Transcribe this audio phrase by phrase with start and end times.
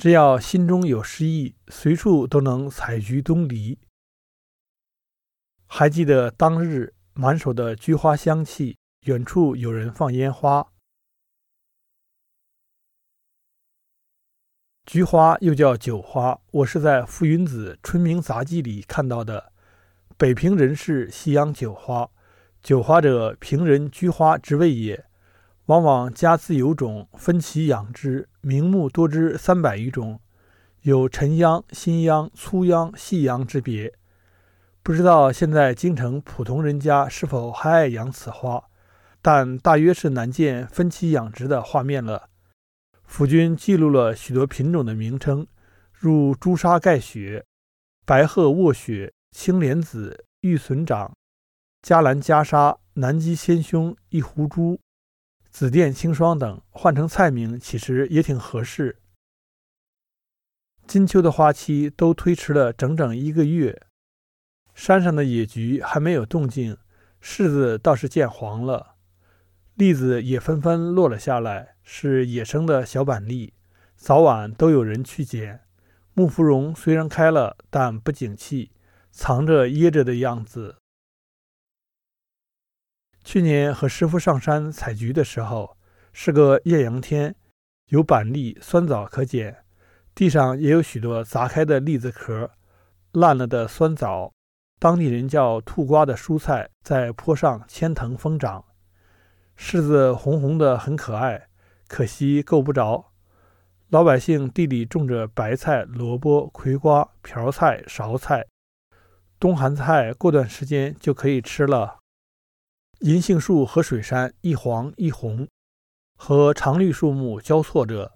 [0.00, 3.78] 只要心中有诗意，随处都能采菊东篱。
[5.66, 10.66] 还记得当日满手的菊花香气，远处有人放烟花。
[14.86, 19.52] 菊花又叫酒花，我是在傅云子《春明杂记》里看到的。
[20.16, 22.10] 北平人士喜养酒花，
[22.62, 25.09] 酒花者，平人菊花之谓也。
[25.70, 30.18] 往往家自有种，分其养之，名目多之三百余种，
[30.82, 33.94] 有陈秧、新秧、粗秧、细秧之别。
[34.82, 38.64] 不知道现在京城普通人家是否还爱养此花，
[39.22, 42.30] 但大约是难见分期养殖的画面了。
[43.04, 45.46] 府君记录了许多品种的名称，
[45.92, 47.44] 如朱砂盖雪、
[48.04, 51.12] 白鹤卧雪、青莲子、玉笋掌、
[51.80, 54.80] 嘉兰袈裟、南极鲜胸、一壶珠、
[55.50, 58.98] 紫殿清霜等，换成菜名其实也挺合适。
[60.86, 63.82] 金秋的花期都推迟了整整一个月，
[64.74, 66.76] 山上的野菊还没有动静，
[67.22, 68.94] 柿子倒是见黄了。
[69.74, 73.54] 栗子也纷纷落了下来，是野生的小板栗，
[73.96, 75.62] 早晚都有人去捡。
[76.12, 78.72] 木芙蓉虽然开了，但不景气，
[79.10, 80.79] 藏着掖着的样子。
[83.22, 85.76] 去年和师傅上山采菊的时候，
[86.12, 87.34] 是个艳阳天，
[87.88, 89.64] 有板栗、酸枣可捡，
[90.14, 92.50] 地上也有许多砸开的栗子壳、
[93.12, 94.32] 烂了的酸枣，
[94.78, 98.64] 当地人叫兔瓜的蔬菜，在坡上牵藤疯长。
[99.56, 101.48] 柿子红红的，很可爱，
[101.86, 103.12] 可惜够不着。
[103.90, 108.46] 老百姓地里种着白菜、萝卜、葵瓜、瓢菜、苕菜，
[109.38, 111.99] 冬寒菜过段时间就可以吃了。
[113.00, 115.48] 银杏树和水杉一黄一红，
[116.18, 118.12] 和常绿树木交错着，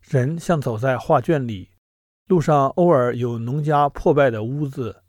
[0.00, 1.72] 人像走在画卷里。
[2.28, 5.02] 路上偶尔有农家破败的屋子，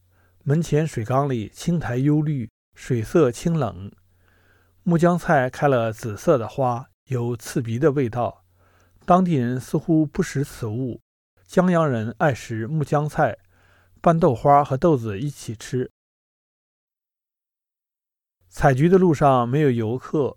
[0.43, 3.91] 门前水缸里青苔幽绿，水色清冷。
[4.81, 8.43] 木姜菜开了紫色的花，有刺鼻的味道。
[9.05, 11.01] 当地人似乎不食此物，
[11.45, 13.37] 江阳人爱食木姜菜，
[14.01, 15.91] 拌豆花和豆子一起吃。
[18.49, 20.35] 采菊的路上没有游客，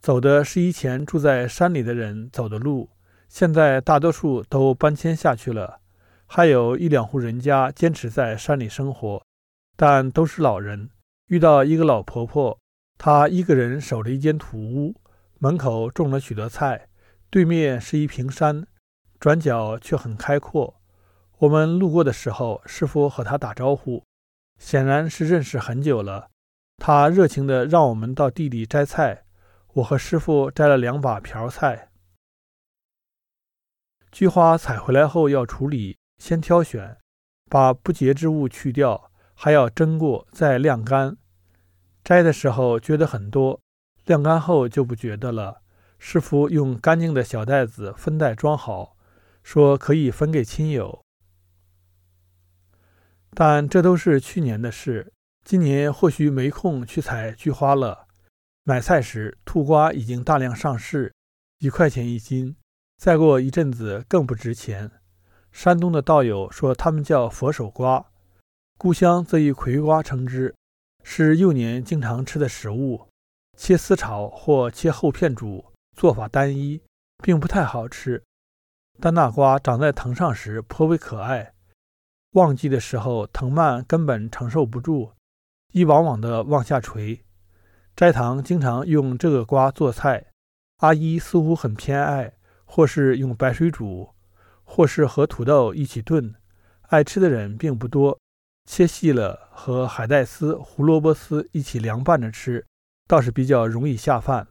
[0.00, 2.90] 走的是以前住在山里的人走的路，
[3.28, 5.80] 现在大多数都搬迁下去了，
[6.26, 9.24] 还有一两户人家坚持在山里生活，
[9.76, 10.90] 但都是老人。
[11.28, 12.58] 遇到一个老婆婆。
[12.98, 14.94] 她一个人守着一间土屋，
[15.38, 16.88] 门口种了许多菜，
[17.30, 18.66] 对面是一平山，
[19.18, 20.80] 转角却很开阔。
[21.38, 24.04] 我们路过的时候，师傅和他打招呼，
[24.58, 26.28] 显然是认识很久了。
[26.84, 29.22] 他热情地让我们到地里摘菜，
[29.74, 31.92] 我和师傅摘了两把瓢菜。
[34.10, 36.98] 菊花采回来后要处理，先挑选，
[37.48, 41.16] 把不洁之物去掉，还要蒸过，再晾干。
[42.02, 43.60] 摘的时候觉得很多，
[44.06, 45.62] 晾干后就不觉得了。
[46.00, 48.96] 师傅用干净的小袋子分袋装好，
[49.44, 51.04] 说可以分给亲友。
[53.30, 55.12] 但这都是去年的事，
[55.44, 58.06] 今年或许没空去采菊花了。
[58.64, 61.12] 买菜时，兔瓜已经大量上市，
[61.58, 62.56] 一块钱一斤，
[62.96, 64.90] 再过一阵子更不值钱。
[65.50, 68.06] 山东的道友说，他们叫佛手瓜，
[68.78, 70.54] 故乡则以葵瓜称之。
[71.02, 73.08] 是幼年经常吃的食物，
[73.58, 75.64] 切丝炒或切厚片煮，
[75.96, 76.80] 做法单一，
[77.18, 78.22] 并不太好吃。
[79.00, 81.54] 但那瓜长在藤上时颇为可爱，
[82.34, 85.12] 旺季的时候藤蔓根本承受不住，
[85.72, 87.24] 一往往的往下垂。
[87.94, 90.26] 斋堂经常用这个瓜做菜，
[90.78, 92.34] 阿姨似乎很偏爱，
[92.64, 94.14] 或是用白水煮，
[94.62, 96.34] 或是和土豆一起炖，
[96.88, 98.18] 爱吃的人并不多。
[98.64, 102.64] 切细了，和海带丝、胡萝卜丝一起凉拌着吃，
[103.08, 104.46] 倒是比较容易下饭。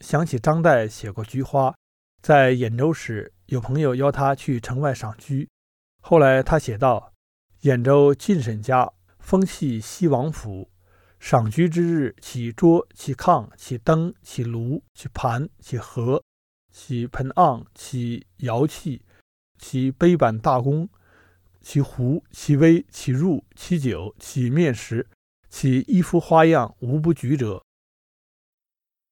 [0.00, 1.74] 想起张岱写过菊花，
[2.22, 5.48] 在兖州时，有朋友邀他去城外赏菊。
[6.00, 7.09] 后来他写道
[7.62, 10.70] ：“兖州晋沈家风气西王府，
[11.18, 16.24] 赏菊之日，起桌，起炕，起灯，起炉，起盘，起盒，
[16.72, 19.02] 起盆盎，起窑器，
[19.58, 20.88] 起杯板大弓。”
[21.60, 25.06] 其壶，其微，其入，其酒，其面食，
[25.50, 27.62] 其衣服花样，无不举者。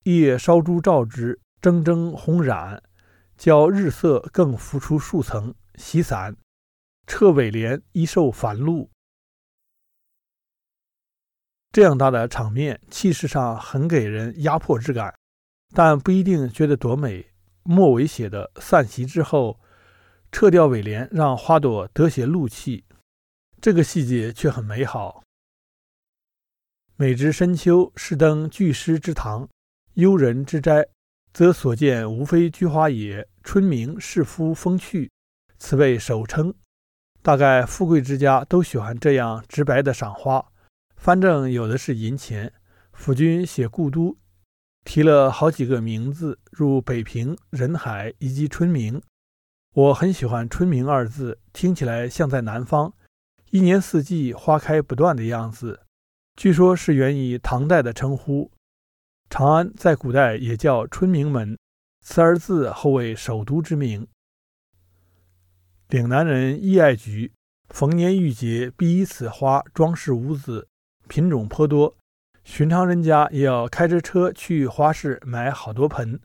[0.04, 2.82] 夜烧珠照之，铮铮红染，
[3.36, 6.34] 较日色更浮出数层，洗散，
[7.08, 8.90] 彻尾帘，衣受繁露。
[11.72, 15.12] 这样大的场面，气势上很给人压迫之感，
[15.74, 17.26] 但不一定觉得多美。
[17.62, 19.58] 末尾写的“散席之后，
[20.30, 22.84] 撤掉尾联，让花朵得些露气”，
[23.58, 25.22] 这个细节却很美好。
[26.96, 29.48] 每至深秋，是登巨师之堂，
[29.94, 30.86] 幽人之斋，
[31.32, 33.26] 则所见无非菊花也。
[33.42, 35.10] 春明是夫风趣，
[35.58, 36.54] 此谓首称。
[37.28, 40.42] 大概富贵之家都喜欢这样直白的赏花，
[40.96, 42.50] 反正有的是银钱。
[42.94, 44.16] 府君写故都，
[44.82, 49.02] 提了好几个名字，如北平、人海以及春明。
[49.74, 52.94] 我很喜欢“春明”二字，听起来像在南方，
[53.50, 55.80] 一年四季花开不断的样子。
[56.34, 58.50] 据说，是源于唐代的称呼。
[59.28, 61.58] 长安在古代也叫春明门，
[62.00, 64.08] 此二字后为首都之名。
[65.88, 67.32] 岭南人亦爱菊，
[67.70, 70.68] 逢年遇节必以此花装饰屋子，
[71.08, 71.96] 品种颇多。
[72.44, 76.20] 寻常人家也要开着车去花市买好多盆。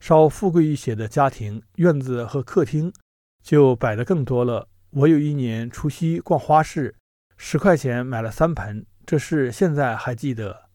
[0.00, 2.92] 稍富贵一些的家庭，院子和客厅
[3.40, 4.68] 就摆得更多了。
[4.90, 6.96] 我有一年除夕逛花市，
[7.36, 8.84] 十块钱买了三盆。
[9.06, 10.68] 这事现在还记得，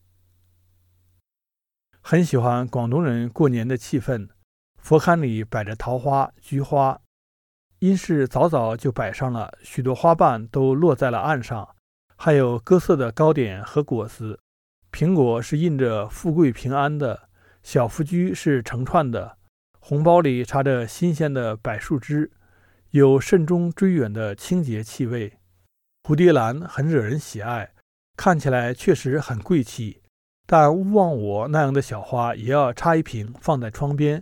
[1.99, 4.29] 很喜欢广东人过年的气氛。
[4.77, 7.01] 佛龛里摆着桃花、菊花，
[7.79, 11.75] 因是早早就摆上了，许多花瓣都落在了岸上，
[12.15, 14.39] 还有各色的糕点和果子。
[14.91, 17.29] 苹果是印着富贵平安的，
[17.63, 19.37] 小福居是成串的，
[19.79, 22.31] 红包里插着新鲜的柏树枝，
[22.91, 25.37] 有慎终追远的清洁气味。
[26.03, 27.71] 蝴蝶兰很惹人喜爱。
[28.17, 30.01] 看起来确实很贵气，
[30.45, 34.21] 但勿忘我那样的小花也要插一瓶放在窗边。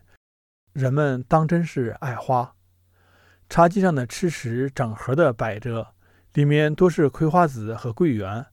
[0.74, 2.54] 人们当真是爱花。
[3.50, 5.94] 茶几上的吃食整盒的摆着，
[6.34, 8.46] 里面多是葵花籽和桂圆，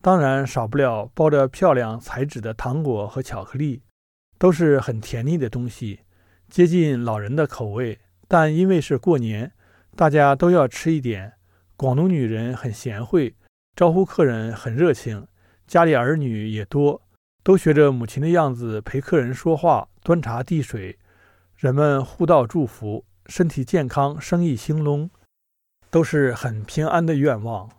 [0.00, 3.82] 当然少不了包着漂亮彩纸的糖果和巧克力，
[4.38, 6.00] 都是很甜腻的东西，
[6.48, 7.98] 接近老人的口味。
[8.28, 9.52] 但因为是过年，
[9.96, 11.32] 大家都要吃一点。
[11.76, 13.34] 广东女人很贤惠。
[13.74, 15.26] 招呼客人很热情，
[15.66, 17.02] 家里儿女也多，
[17.42, 20.98] 都学着母亲的样子陪客人说话、端茶递水。
[21.56, 25.08] 人们互道祝福，身体健康，生意兴隆，
[25.88, 27.70] 都是很平安的愿望。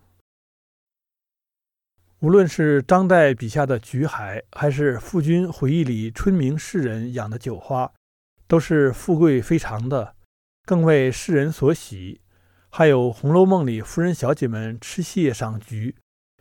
[2.21, 7.93] 无论是张岱笔下的菊海，还是傅君回忆里春明士人养的酒花，
[8.47, 10.15] 都是富贵非常的，
[10.65, 12.21] 更为世人所喜。
[12.71, 15.95] 还有《红楼梦》里夫人小姐们吃蟹赏菊，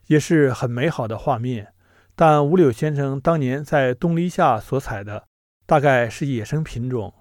[0.07, 1.75] 也是很美好的画面。
[2.15, 5.29] 但五柳先生当年在东篱下所采的，
[5.67, 7.13] 大概是野生品种，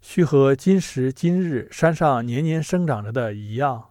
[0.00, 3.87] 须和今时今日山上年年生长着的一样。